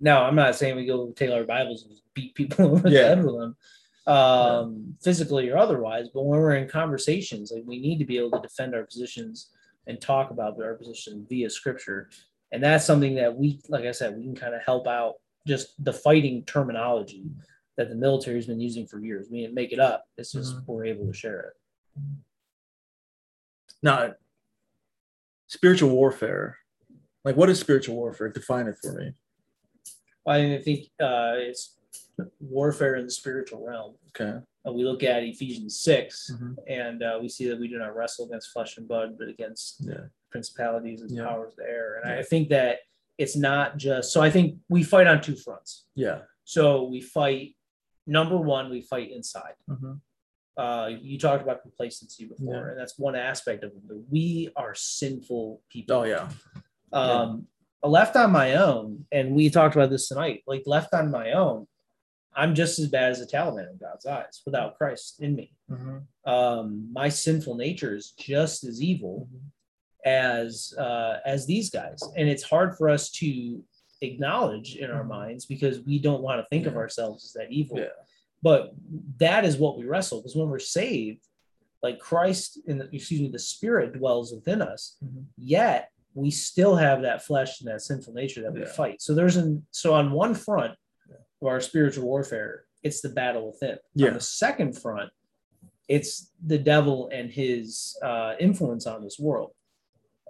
[0.01, 3.25] now I'm not saying we go take our Bibles and beat people over the head
[3.25, 3.57] with them,
[4.07, 8.31] um, physically or otherwise, but when we're in conversations, like we need to be able
[8.33, 9.51] to defend our positions
[9.87, 12.09] and talk about our position via scripture.
[12.53, 15.15] And that's something that we, like I said, we can kind of help out
[15.47, 17.25] just the fighting terminology
[17.77, 19.29] that the military has been using for years.
[19.31, 20.05] We didn't make it up.
[20.19, 20.67] It's just Mhm.
[20.67, 21.55] we're able to share it.
[23.83, 24.15] Now,
[25.47, 26.59] spiritual warfare.
[27.25, 28.29] Like, what is spiritual warfare?
[28.29, 29.15] Define it for me.
[30.27, 31.77] I think uh, it's
[32.39, 33.97] warfare in the spiritual realm.
[34.09, 34.41] Okay.
[34.67, 36.57] Uh, we look at Ephesians 6 Mhm.
[36.69, 39.81] and uh, we see that we do not wrestle against flesh and blood, but against
[39.81, 40.09] Yeah.
[40.31, 41.25] principalities and Yeah.
[41.25, 41.97] powers of the air.
[42.01, 42.19] And Yeah.
[42.19, 42.81] I think that
[43.23, 45.87] it's not just so I think we fight on two fronts.
[45.95, 46.21] Yeah.
[46.45, 47.55] So we fight
[48.07, 49.55] number one, we fight inside.
[49.69, 50.01] Mhm.
[50.57, 52.71] Uh, you talked about complacency before, Yeah.
[52.71, 53.87] and that's one aspect of it.
[53.87, 55.97] But we are sinful people.
[55.97, 56.27] Oh yeah.
[56.93, 57.47] Um,
[57.83, 60.43] left on my own, and we talked about this tonight.
[60.47, 61.67] Like left on my own,
[62.35, 65.53] I'm just as bad as a Taliban in God's eyes without Christ in me.
[65.71, 65.99] Mm-hmm.
[66.35, 69.29] Um, my sinful nature is just as evil
[70.05, 73.63] as uh, as these guys, and it's hard for us to
[74.03, 75.09] acknowledge in our Mhm.
[75.09, 77.79] minds because we don't want to think of ourselves as that evil.
[77.79, 77.89] Yeah.
[78.43, 78.73] But
[79.19, 81.27] that is what we wrestle because when we're saved,
[81.83, 84.97] like Christ in the excuse me, the Spirit dwells within us.
[85.05, 85.27] Mhm.
[85.37, 89.01] Yet we still have that flesh and that sinful nature that we fight.
[89.03, 90.77] So there's an so on one front
[91.09, 91.17] Yeah.
[91.43, 93.79] of our spiritual warfare, it's the battle within.
[93.95, 94.09] Yeah.
[94.09, 95.13] On the second front,
[95.89, 99.53] it's the devil and his uh, influence on this world.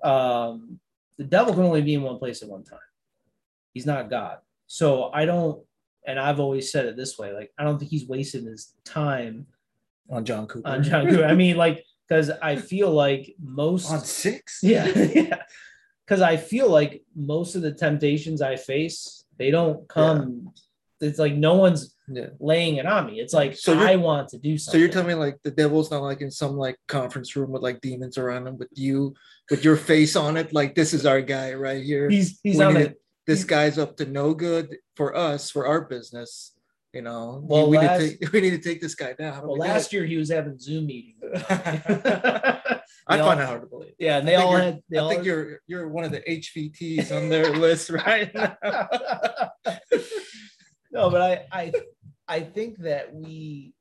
[0.02, 0.80] Um,
[1.18, 2.78] the devil can only be in one place at one time.
[3.74, 4.38] He's not God.
[4.66, 5.62] So I don't,
[6.06, 9.46] and I've always said it this way: like I don't think he's wasting his time
[10.08, 10.68] On John Cooper.
[10.68, 11.24] on John Cooper.
[11.24, 14.60] I mean, like because I feel like most On six.
[14.62, 15.42] yeah, yeah.
[16.06, 20.52] Because I feel like most of the temptations I face, they don't come.
[21.00, 22.26] It's like no one's Yeah.
[22.40, 23.20] laying it on me.
[23.20, 24.78] It's like So I want to do something.
[24.78, 27.62] So you're telling me like the devil's not like in some like conference room with
[27.62, 29.14] like demons around him with you
[29.50, 32.08] with your face on it like this is our guy right here.
[32.08, 33.00] he's he's We on it.
[33.26, 36.52] this guy's up to no good for us for our business.
[36.92, 39.42] You know, Well, we, last- need to take, we need to take this guy down.
[39.46, 41.22] Well, we last year he was having Zoom meetings.
[43.06, 43.92] I all- find it hard to believe.
[43.98, 44.80] Yeah, and they all had.
[44.90, 48.56] They I all think you're you're one of the HVTs on their list right now.
[50.92, 51.72] no, but I I
[52.30, 53.74] I think that we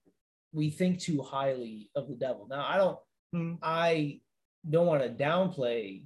[0.51, 2.47] we think too highly of the devil.
[2.49, 2.99] Now I don't
[3.31, 3.53] Hmm.
[3.61, 4.21] I
[4.67, 6.03] don't want to downplay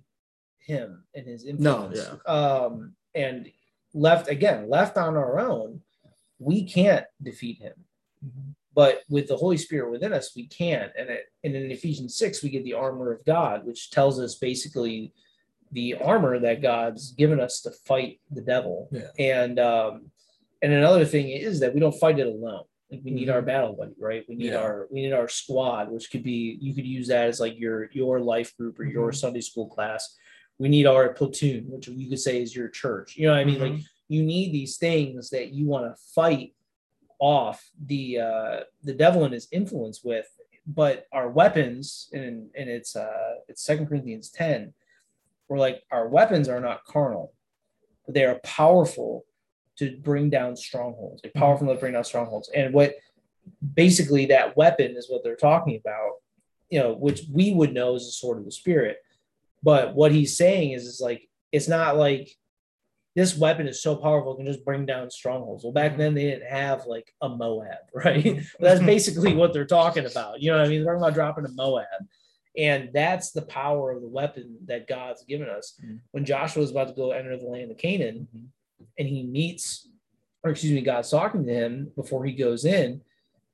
[0.60, 1.96] him and his influence.
[1.96, 2.22] No, influence.
[2.28, 3.52] Um and
[3.94, 5.82] left again, left on our own,
[6.40, 7.74] we can't defeat him.
[8.76, 10.90] But with the Holy Spirit within us, we can.
[10.98, 14.36] And, it, and in Ephesians 6, we get the armor of God, which tells us
[14.36, 15.14] basically
[15.72, 18.90] the armor that God's given us to fight the devil.
[18.92, 19.10] Yeah.
[19.20, 20.12] And um,
[20.64, 22.64] and another thing is that we don't fight it alone.
[22.90, 23.34] Like we need Mhm.
[23.34, 24.24] our battle buddy, right?
[24.30, 24.64] We need Yeah.
[24.64, 27.90] our we need our squad, which could be you could use that as like your
[27.92, 29.16] your life group or your Mhm.
[29.16, 30.16] Sunday school class.
[30.58, 33.18] We need our platoon, which you could say is your church.
[33.18, 33.60] You know what I mean?
[33.60, 36.56] Like you need these things that you want to fight
[37.20, 40.28] off the uh the devil and his influence with
[40.68, 44.74] but our weapons and and it's uh it's second corinthians 10
[45.48, 47.34] where like our weapons are not carnal
[48.06, 49.26] but they are powerful
[49.78, 52.96] to bring down strongholds like powerful to bring down strongholds and what
[53.74, 56.12] basically that weapon is what they're talking about
[56.70, 58.98] you know which we would know is the sword of the spirit
[59.62, 62.30] but what he's saying is is like it's not like
[63.16, 65.64] this weapon is so powerful it can just bring down strongholds.
[65.64, 68.42] Well, back then they didn't have like a Moab, right?
[68.60, 70.42] that's basically what they're talking about.
[70.42, 70.84] You know what I mean?
[70.84, 71.86] They're talking about dropping a Moab.
[72.58, 75.80] And that's the power of the weapon that God's given us.
[75.84, 76.00] Mhm.
[76.12, 78.46] When Joshua was about to go enter the land of Canaan Mhm.
[78.98, 79.88] And he meets,
[80.44, 83.02] or excuse me, God's talking to him before he goes in.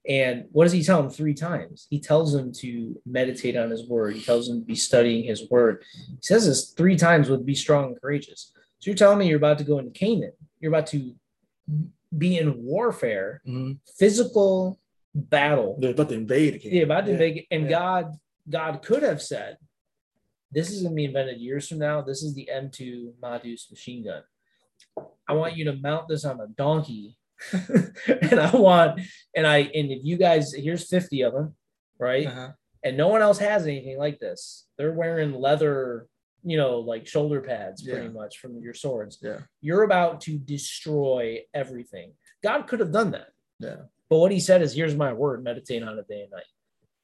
[0.07, 1.85] And what does he tell him three times?
[1.89, 4.15] He tells him to meditate on his word.
[4.15, 5.83] He tells him to be studying his word.
[6.07, 8.51] He says this three times with be strong and courageous.
[8.79, 10.31] So you're telling me you're about to go into Canaan.
[10.59, 11.13] You're about to
[12.17, 13.77] be in warfare, Mhm.
[13.97, 14.79] physical
[15.13, 15.75] battle.
[15.79, 16.55] They're about to invade.
[16.55, 16.73] again.
[16.73, 17.45] Yeah, about to invade.
[17.51, 17.69] and Yeah.
[17.69, 19.57] God God could have said,
[20.51, 22.01] This is gonna be invented years from now.
[22.01, 24.23] This is the M2 Ma Deuce machine gun.
[25.27, 27.15] I want you to mount this on a donkey.
[27.53, 28.99] and I want
[29.35, 31.55] and I and if you guys here's 50 of them,
[31.97, 32.27] right?
[32.27, 32.49] Uh-huh.
[32.83, 34.67] and no one else has anything like this.
[34.77, 36.07] They're wearing leather,
[36.43, 38.11] you know, like shoulder pads pretty Yeah.
[38.11, 39.19] much from your swords.
[39.21, 39.39] Yeah.
[39.61, 42.13] You're about to destroy everything.
[42.43, 43.29] God could have done that.
[43.59, 43.83] Yeah.
[44.09, 46.43] But what he said is, here's my word, meditate on it day and night.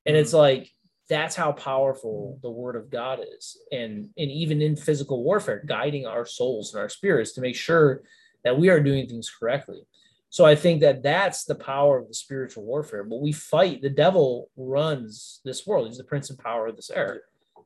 [0.06, 0.70] And it's like,
[1.10, 3.58] that's how powerful the word of God is.
[3.72, 8.04] And, and even in physical warfare, guiding our souls and our spirits to make sure
[8.44, 9.82] that we are doing things correctly.
[10.30, 13.04] So I think that that's the power of the spiritual warfare.
[13.04, 13.82] But we fight.
[13.82, 15.88] The devil runs this world.
[15.88, 17.20] He's the prince and power of this era.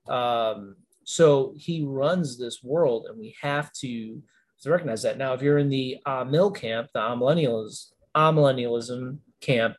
[0.07, 4.21] Um, so he runs this world, and we have to,
[4.61, 5.17] to recognize that.
[5.17, 9.75] Now, if you're in the uh, mill camp, the amillennials, amillennialism camp,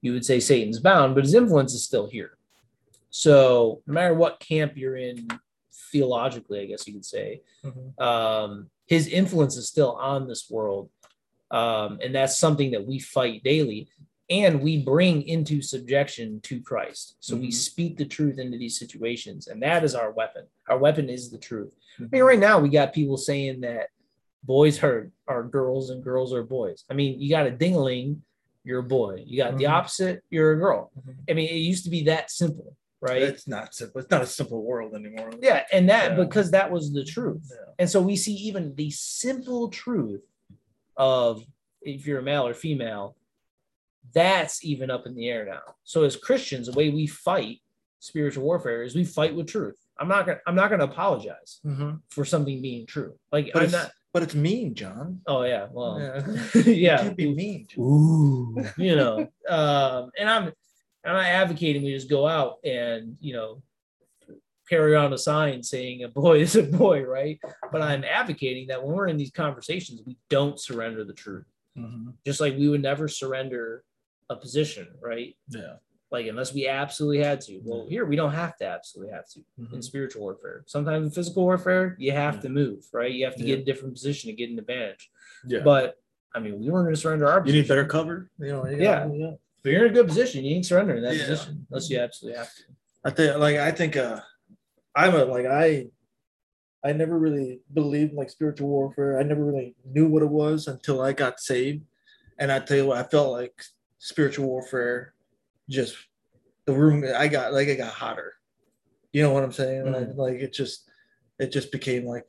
[0.00, 2.37] you would say Satan's bound, but his influence is still here.
[3.10, 5.28] So no matter what camp you're in
[5.92, 7.98] theologically, I guess you could say, Mhm.
[8.00, 10.90] um, his influence is still on this world.
[11.50, 13.88] Um, and that's something that we fight daily
[14.30, 17.16] and we bring into subjection to Christ.
[17.20, 17.54] So we Mhm.
[17.54, 20.44] speak the truth into these situations, and that is our weapon.
[20.68, 21.72] Our weapon is the truth.
[21.98, 22.08] I Mm-hmm.
[22.16, 23.88] mean, right now we got people saying that
[24.42, 26.84] boys hurt are girls and girls are boys.
[26.90, 28.20] I mean, you got a dingling,
[28.64, 29.24] you're a boy.
[29.26, 29.70] You got the Mhm.
[29.70, 30.92] opposite, you're a girl.
[30.98, 31.16] Mhm.
[31.30, 33.22] I mean, it used to be that simple, right?
[33.22, 34.00] It's not simple.
[34.00, 35.30] It's not a simple world anymore.
[35.40, 36.24] yeah, and that Yeah.
[36.24, 37.50] because that was the truth.
[37.50, 37.72] Yeah.
[37.78, 40.22] And so we see even the simple truth
[40.96, 41.42] of
[41.82, 43.16] if you're a male or female,
[44.14, 45.60] that's even up in the air now.
[45.84, 47.60] So as Christians, the way we fight
[48.00, 49.76] spiritual warfare is we fight with truth.
[49.98, 52.00] I'm not gonna I'm not gonna apologize Mhm.
[52.10, 53.18] for something being true.
[53.32, 55.20] Like But I'm it's not but it's mean, John.
[55.26, 56.62] oh yeah, well Yeah.
[56.64, 56.98] yeah.
[57.02, 57.66] You can't be mean.
[57.68, 57.84] John.
[57.84, 60.52] Ooh, you know, um, and I'm
[61.08, 63.62] I'm not advocating we just go out and you know
[64.68, 67.38] carry around a sign saying a boy is a boy, right?
[67.72, 71.46] But I'm advocating that when we're in these conversations, we don't surrender the truth.
[71.76, 72.12] Mhm.
[72.26, 73.84] Just like we would never surrender
[74.28, 75.34] a position, right?
[75.48, 75.76] Yeah.
[76.10, 77.60] Like unless we absolutely had to.
[77.64, 79.84] Well, here we don't have to absolutely have to in Mhm.
[79.84, 80.64] spiritual warfare.
[80.66, 82.40] Sometimes in physical warfare, you have Yeah.
[82.42, 83.12] to move, right?
[83.12, 85.10] You have to get a different position to get an advantage.
[85.46, 85.60] Yeah.
[85.60, 85.96] But
[86.34, 87.60] I mean, we weren't going to surrender our you position.
[87.62, 88.30] need better cover.
[88.38, 88.66] You know.
[88.66, 89.10] you Yeah.
[89.10, 89.32] yeah.
[89.62, 90.44] But you're in a good position.
[90.44, 91.26] You ain't surrendering that Yeah.
[91.26, 92.62] position unless you absolutely have to.
[93.04, 94.20] I think like I think uh
[94.94, 95.88] I'm a like I
[96.84, 99.18] I never really believed like spiritual warfare.
[99.18, 101.84] I never really knew what it was until I got saved.
[102.38, 103.62] And I tell you what, I felt like
[103.98, 105.14] spiritual warfare
[105.68, 105.96] just
[106.66, 108.34] the room I got like it got hotter.
[109.12, 109.86] You know what I'm saying?
[109.86, 110.88] And I, like it just
[111.38, 112.26] it just became like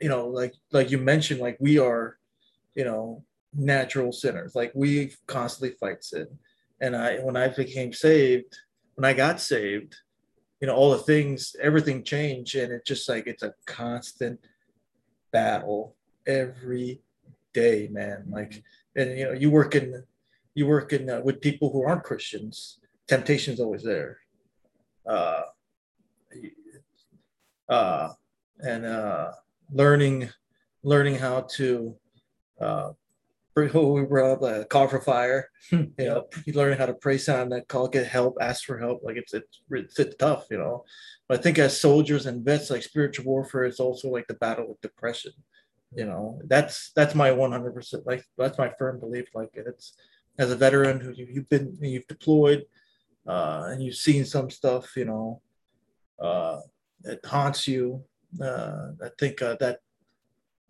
[0.00, 2.18] you know, like like you mentioned, like we are,
[2.74, 4.54] you know, natural sinners.
[4.54, 6.26] Like we constantly fight sin.
[6.80, 8.56] And I when I became saved,
[8.94, 9.96] when I got saved,
[10.60, 14.40] you know, all the things, everything changed, and it's just like it's a constant
[15.32, 17.00] battle every
[17.52, 18.24] day, man.
[18.30, 18.62] Like,
[18.94, 20.04] and you know, you work in,
[20.54, 22.78] you work in uh, with people who aren't Christians.
[23.08, 24.18] Temptation's always there.
[25.04, 25.42] Uh,
[27.68, 28.10] uh,
[28.60, 29.32] and uh,
[29.72, 30.30] learning,
[30.84, 31.96] learning how to,
[32.60, 32.90] uh,
[33.54, 35.48] who we brought up, uh, call for fire.
[35.70, 39.02] You know, you learn how to pray sound that call, get help, ask for help.
[39.02, 40.84] Like it's it's it's, tough, you know.
[41.28, 44.68] But I think as soldiers and vets, like spiritual warfare is also like the battle
[44.68, 45.32] with depression.
[45.94, 49.26] You know, that's that's my 100 percent like that's my firm belief.
[49.34, 49.94] Like it's
[50.38, 52.64] as a veteran who you, you've been you've deployed
[53.26, 55.42] uh, and you've seen some stuff, you know,
[56.20, 56.60] uh,
[57.04, 58.02] it haunts you.
[58.40, 59.80] Uh, I think uh, that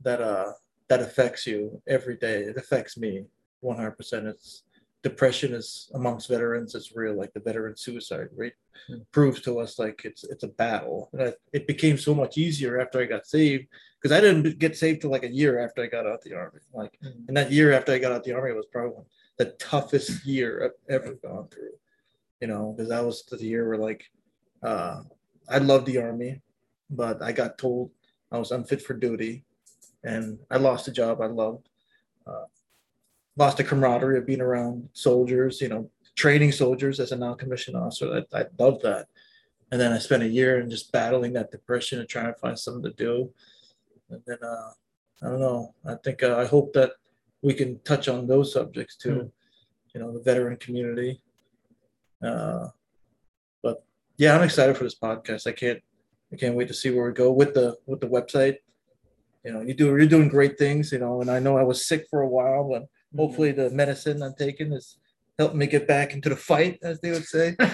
[0.03, 0.53] that uh
[0.93, 2.43] that affects you every day.
[2.43, 3.25] It affects me
[3.61, 3.93] 100.
[3.93, 4.65] percent It's
[5.03, 6.75] depression is amongst veterans.
[6.75, 7.15] It's real.
[7.23, 8.55] Like the veteran suicide rate
[8.89, 9.03] Hmm.
[9.13, 11.09] proves to us like it's it's a battle.
[11.13, 14.77] And I, it became so much easier after I got saved because I didn't get
[14.77, 16.61] saved till like a year after I got out the army.
[16.81, 17.29] Like, Mhm.
[17.29, 19.05] and that year after I got out the army was probably
[19.41, 21.75] the toughest year I've ever gone through.
[22.41, 24.03] You know, because that was the year where like
[24.71, 24.99] uh,
[25.57, 26.33] I loved the army,
[27.03, 27.91] but I got told
[28.35, 29.45] I was unfit for duty,
[30.05, 31.69] and I lost a job I loved.
[32.27, 32.45] Uh,
[33.37, 38.25] lost the camaraderie of being around soldiers, you know, training soldiers as a non-commissioned officer.
[38.33, 39.07] I, I love that.
[39.71, 42.59] And then I spent a year in just battling that depression and trying to find
[42.59, 43.33] something to do.
[44.11, 44.71] And then uh,
[45.23, 45.75] I don't know.
[45.87, 46.93] I think uh, I hope that
[47.41, 49.33] we can touch on those subjects too.
[49.95, 51.23] You know, the veteran community.
[52.23, 52.69] Uh,
[53.63, 53.85] but
[54.19, 55.47] yeah, I'm excited for this podcast.
[55.47, 55.81] I can't
[56.33, 58.57] I can't wait to see where we go with the with the website.
[59.45, 60.93] You know, you do you're doing great things.
[60.93, 62.85] You know, and I know I was sick for a while, but
[63.17, 64.99] hopefully the medicine I'm taking is
[65.39, 67.57] helping me get back into the fight, as they would say.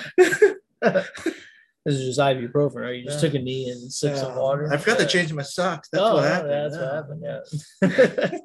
[1.89, 2.97] This is just ibuprofen, right?
[2.97, 3.31] You just Yeah.
[3.31, 4.39] took a knee and sipped some Yeah.
[4.39, 4.71] water.
[4.71, 5.89] I forgot to change my socks.
[5.91, 6.53] That's oh, what yeah, happened.
[6.53, 6.83] That's yeah.
[6.83, 8.43] what happened.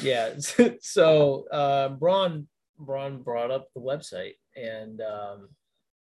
[0.00, 0.34] Yeah.
[0.58, 0.74] yeah.
[0.80, 5.48] So uh, Bron Bron brought up the website, and um,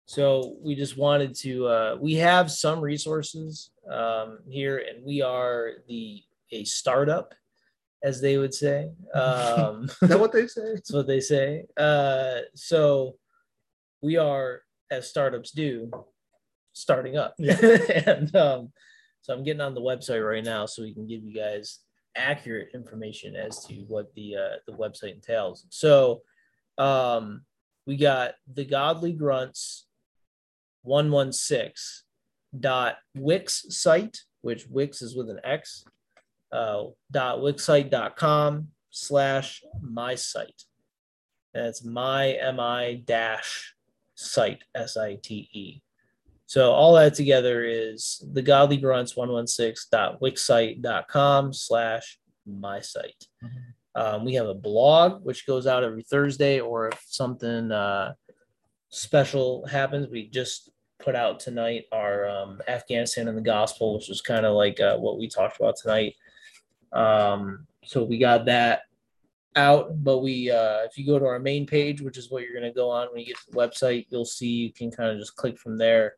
[0.07, 1.67] so we just wanted to.
[1.67, 7.35] Uh, we have some resources um, here, and we are the a startup,
[8.01, 8.89] as they would say.
[9.13, 10.61] Um, Is that what they say?
[10.73, 11.65] That's what they say.
[11.75, 13.17] Uh, so
[14.01, 15.91] we are, as startups do,
[16.71, 17.35] starting up.
[17.39, 18.71] and um,
[19.21, 21.79] so I'm getting on the website right now so we can give you guys
[22.15, 25.65] accurate information as to what the uh, the website entails.
[25.69, 26.21] So
[26.77, 27.41] um,
[27.85, 29.86] we got the Godly Grunts
[30.87, 32.05] 116
[32.57, 35.85] dot wix site, which wix is with an X,
[36.51, 40.63] uh, dot wixsite.com slash my site.
[41.53, 43.75] That's my mi dash
[44.15, 45.81] site s i t e.
[46.45, 53.25] So all that together is the godly grunts 116.wixsite.com slash my site.
[53.95, 58.13] Um, we have a blog which goes out every Thursday, or if something uh,
[58.89, 64.21] special happens, we just put out tonight our um, Afghanistan and the gospel, which is
[64.21, 66.15] kind of like uh, what we talked about tonight.
[66.91, 68.81] Um, so we got that
[69.55, 72.53] out, but we uh, if you go to our main page, which is what you're
[72.53, 75.09] going to go on when you get to the website, you'll see you can kind
[75.11, 76.15] of just click from there,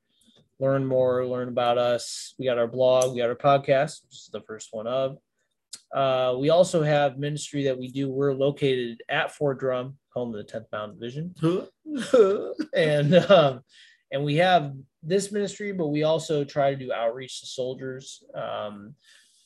[0.59, 2.35] learn more, learn about us.
[2.37, 5.17] We got our blog, we got our podcast, which is the first one of.
[5.93, 8.09] Uh, we also have ministry that we do.
[8.09, 11.35] We're located at Fort Drum, home of the 10th Mountain Division,
[12.75, 13.63] and um,
[14.11, 18.23] and we have this ministry, but we also try to do outreach to soldiers.
[18.35, 18.95] Um,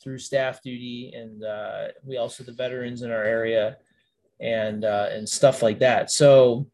[0.04, 3.78] through staff duty, and uh, we also the veterans in our area,
[4.42, 6.12] and uh, and stuff like that.
[6.12, 6.68] So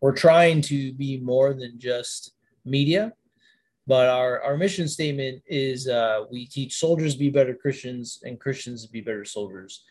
[0.00, 2.32] we're trying to be more than just
[2.64, 3.12] media,
[3.86, 8.40] but our our mission statement is uh, we teach soldiers to be better Christians and
[8.40, 9.84] Christians to be better soldiers,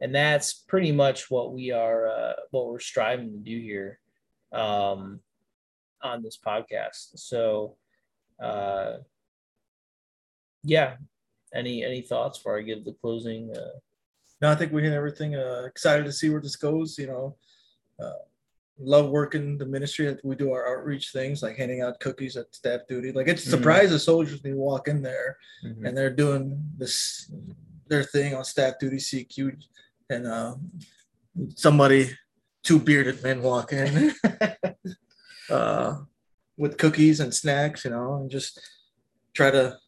[0.00, 4.00] and that's pretty much what we are uh, what we're striving to do here
[4.52, 5.20] um,
[6.02, 7.18] on this podcast.
[7.18, 7.76] So.
[8.42, 8.98] Uh,
[10.66, 10.96] yeah,
[11.54, 13.50] any any thoughts before I give the closing?
[13.56, 13.78] Uh...
[14.42, 15.36] No, I think we hit everything.
[15.36, 16.98] Uh, excited to see where this goes.
[16.98, 17.36] You know,
[18.02, 18.22] uh,
[18.78, 20.06] love working the ministry.
[20.06, 23.12] That we do our outreach things like handing out cookies at staff duty.
[23.12, 23.56] Like it's a mm-hmm.
[23.56, 25.86] surprise the soldiers when you walk in there mm-hmm.
[25.86, 27.30] and they're doing this
[27.88, 29.56] their thing on staff duty CQ,
[30.10, 30.56] and uh,
[31.54, 32.10] somebody
[32.64, 34.12] two bearded men walk in
[35.50, 35.96] uh,
[36.56, 37.84] with cookies and snacks.
[37.84, 38.60] You know, and just
[39.34, 39.78] try to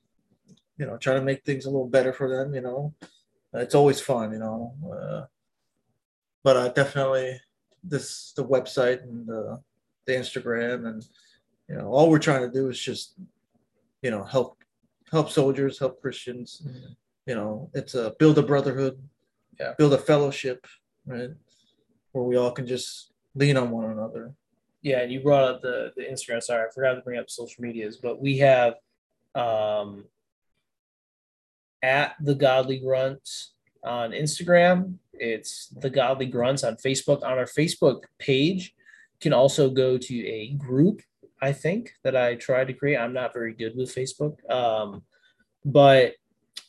[0.78, 2.94] you know, try to make things a little better for them, you know.
[3.52, 4.74] It's always fun, you know.
[4.90, 5.24] Uh,
[6.44, 7.40] but uh, definitely
[7.82, 9.60] this the website and the,
[10.06, 11.06] the Instagram and
[11.68, 13.14] you know all we're trying to do is just
[14.02, 14.58] you know help
[15.10, 16.62] help soldiers, help Christians.
[16.66, 16.92] Mm-hmm.
[17.26, 18.98] You know, it's a build a brotherhood,
[19.58, 20.66] yeah, build a fellowship,
[21.06, 21.30] right,
[22.12, 24.32] where we all can just lean on one another.
[24.82, 26.42] Yeah, and you brought up the the Instagram.
[26.42, 28.74] Sorry, I forgot to bring up social medias, but we have
[29.34, 30.04] um
[31.82, 33.54] at the Godly Grunts
[33.84, 34.94] on Instagram.
[35.12, 37.22] It's the Godly Grunts on Facebook.
[37.22, 38.74] On our Facebook page,
[39.14, 41.02] you can also go to a group.
[41.40, 42.96] I think that I tried to create.
[42.96, 45.02] I'm not very good with Facebook, um,
[45.64, 46.14] but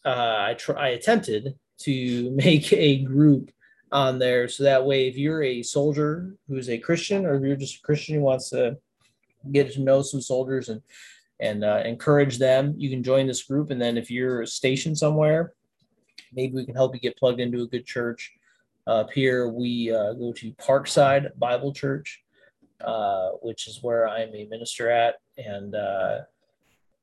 [0.05, 0.87] uh, I try.
[0.87, 3.51] I attempted to make a group
[3.91, 7.55] on there so that way, if you're a soldier who's a Christian, or if you're
[7.55, 8.77] just a Christian who wants to
[9.51, 10.81] get to know some soldiers and
[11.39, 12.73] and uh, encourage them.
[12.77, 15.53] You can join this group, and then if you're stationed somewhere,
[16.33, 18.33] maybe we can help you get plugged into a good church.
[18.85, 22.21] Uh, up here, we uh, go to Parkside Bible Church,
[22.83, 26.19] uh, which is where I'm a minister at, and uh,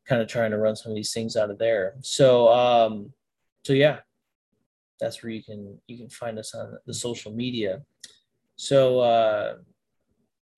[0.07, 1.95] kind of trying to run some of these things out of there.
[2.01, 3.13] So, um,
[3.65, 4.01] so yeah,
[5.01, 7.83] that's where you can you can find us on the social media.
[8.57, 9.57] So uh,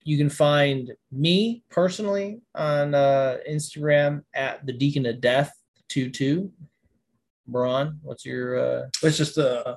[0.05, 5.53] you can find me personally on uh, Instagram at the Deacon of Death
[5.89, 6.53] two two.
[7.47, 8.59] Bron, what's your?
[8.59, 8.89] Uh...
[9.03, 9.77] It's just uh,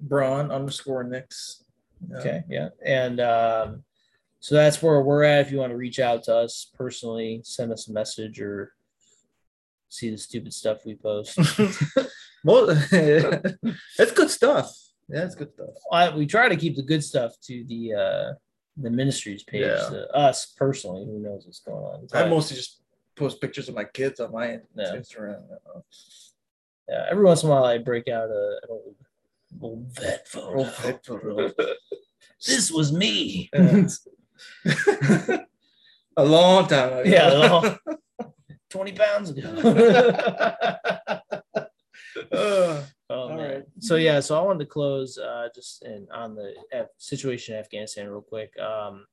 [0.00, 1.64] Bron underscore Nix.
[2.08, 2.18] Yeah.
[2.18, 3.84] Okay, yeah, and um,
[4.40, 5.46] so that's where we're at.
[5.46, 8.72] If you want to reach out to us personally, send us a message or
[9.92, 11.38] see the stupid stuff we post.
[12.44, 14.72] well, it's good stuff.
[15.08, 15.68] Yeah, it's good stuff.
[15.92, 18.32] I, we try to keep the good stuff to the uh,
[18.76, 19.88] the ministries page yeah.
[19.90, 21.04] to us personally.
[21.04, 22.06] Who knows what's going on?
[22.14, 22.82] I mostly just
[23.16, 24.94] post pictures of my kids on my yeah.
[24.94, 25.42] Instagram.
[26.88, 28.96] Yeah, every once in a while I break out a, an old,
[29.60, 30.58] old vet photo.
[30.58, 31.52] Old vet photo.
[32.46, 33.50] this was me.
[33.52, 33.86] Yeah.
[36.16, 37.02] a long time ago.
[37.04, 37.76] Yeah,
[38.72, 40.56] 20 pounds ago.
[43.12, 43.62] Oh, All right.
[43.80, 46.54] So yeah, so I wanted to close uh, just in, on the
[46.96, 48.58] situation in Afghanistan real quick.
[48.58, 49.04] Um,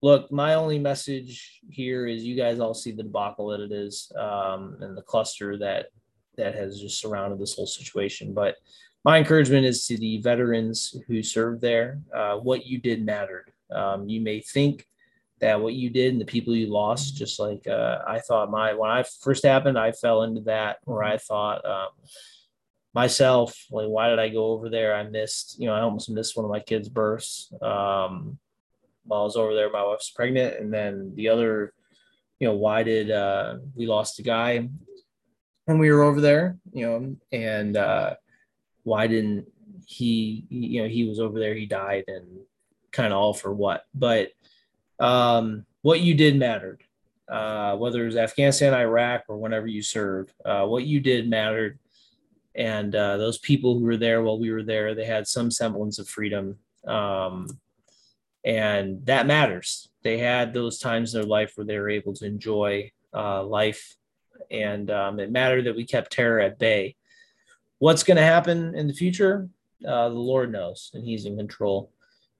[0.00, 4.10] look, my only message here is you guys all see the debacle that it is
[4.18, 5.88] um, and the cluster that
[6.38, 8.32] that has just surrounded this whole situation.
[8.32, 8.56] But
[9.04, 12.00] my encouragement is to the veterans who served there.
[12.14, 13.52] Uh, what you did mattered.
[13.70, 14.86] Um, you may think
[15.44, 18.72] that what you did and the people you lost, just like uh, I thought my
[18.72, 21.88] when I first happened, I fell into that where I thought um,
[22.94, 24.94] myself, like, why did I go over there?
[24.94, 28.38] I missed, you know, I almost missed one of my kids' births um,
[29.04, 29.70] while I was over there.
[29.70, 30.60] My wife's pregnant.
[30.60, 31.74] And then the other,
[32.38, 34.68] you know, why did uh, we lost a guy
[35.66, 38.14] when we were over there, you know, and uh,
[38.84, 39.46] why didn't
[39.86, 42.26] he, you know, he was over there, he died, and
[42.92, 43.84] kind of all for what?
[43.94, 44.30] But
[44.98, 46.82] um, what you did mattered.
[47.26, 51.78] Uh, whether it was Afghanistan, Iraq, or whenever you served, uh, what you did mattered.
[52.54, 55.98] And uh, those people who were there while we were there they had some semblance
[55.98, 56.58] of freedom.
[56.86, 57.48] Um,
[58.44, 59.88] and that matters.
[60.02, 63.96] They had those times in their life where they were able to enjoy uh, life.
[64.50, 66.96] And um, it mattered that we kept terror at bay.
[67.78, 69.48] What's going to happen in the future?
[69.86, 71.90] Uh, the Lord knows, and He's in control,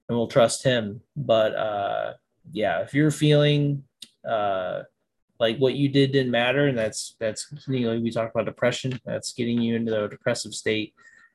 [0.07, 1.01] and we'll trust Him.
[1.15, 2.13] But uh,
[2.51, 3.83] yeah, if you're feeling
[4.27, 4.83] uh,
[5.39, 8.99] like what you did didn't matter, and that's that's you know we talked about depression,
[9.05, 10.93] that's getting you into a depressive state.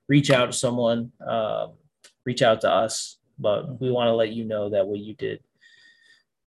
[0.08, 1.72] Reach out to someone, um,
[2.24, 5.40] reach out to us, but we want to let you know that what you did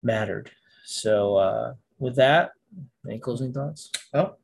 [0.03, 0.51] mattered.
[0.85, 2.51] So uh, with that,
[3.07, 3.91] any closing thoughts?
[4.13, 4.35] Oh,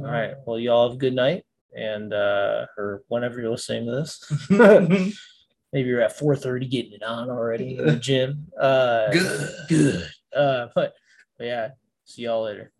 [0.00, 0.34] All right.
[0.46, 1.44] Well, y'all have a good night,
[1.76, 5.16] and uh, or whenever you're listening to this,
[5.72, 8.46] maybe you're at 4:30 getting it on already in the gym.
[8.60, 9.50] Uh, Good.
[9.68, 10.10] good.
[10.34, 10.94] Uh, but,
[11.38, 11.68] but yeah,
[12.04, 12.72] see y'all later.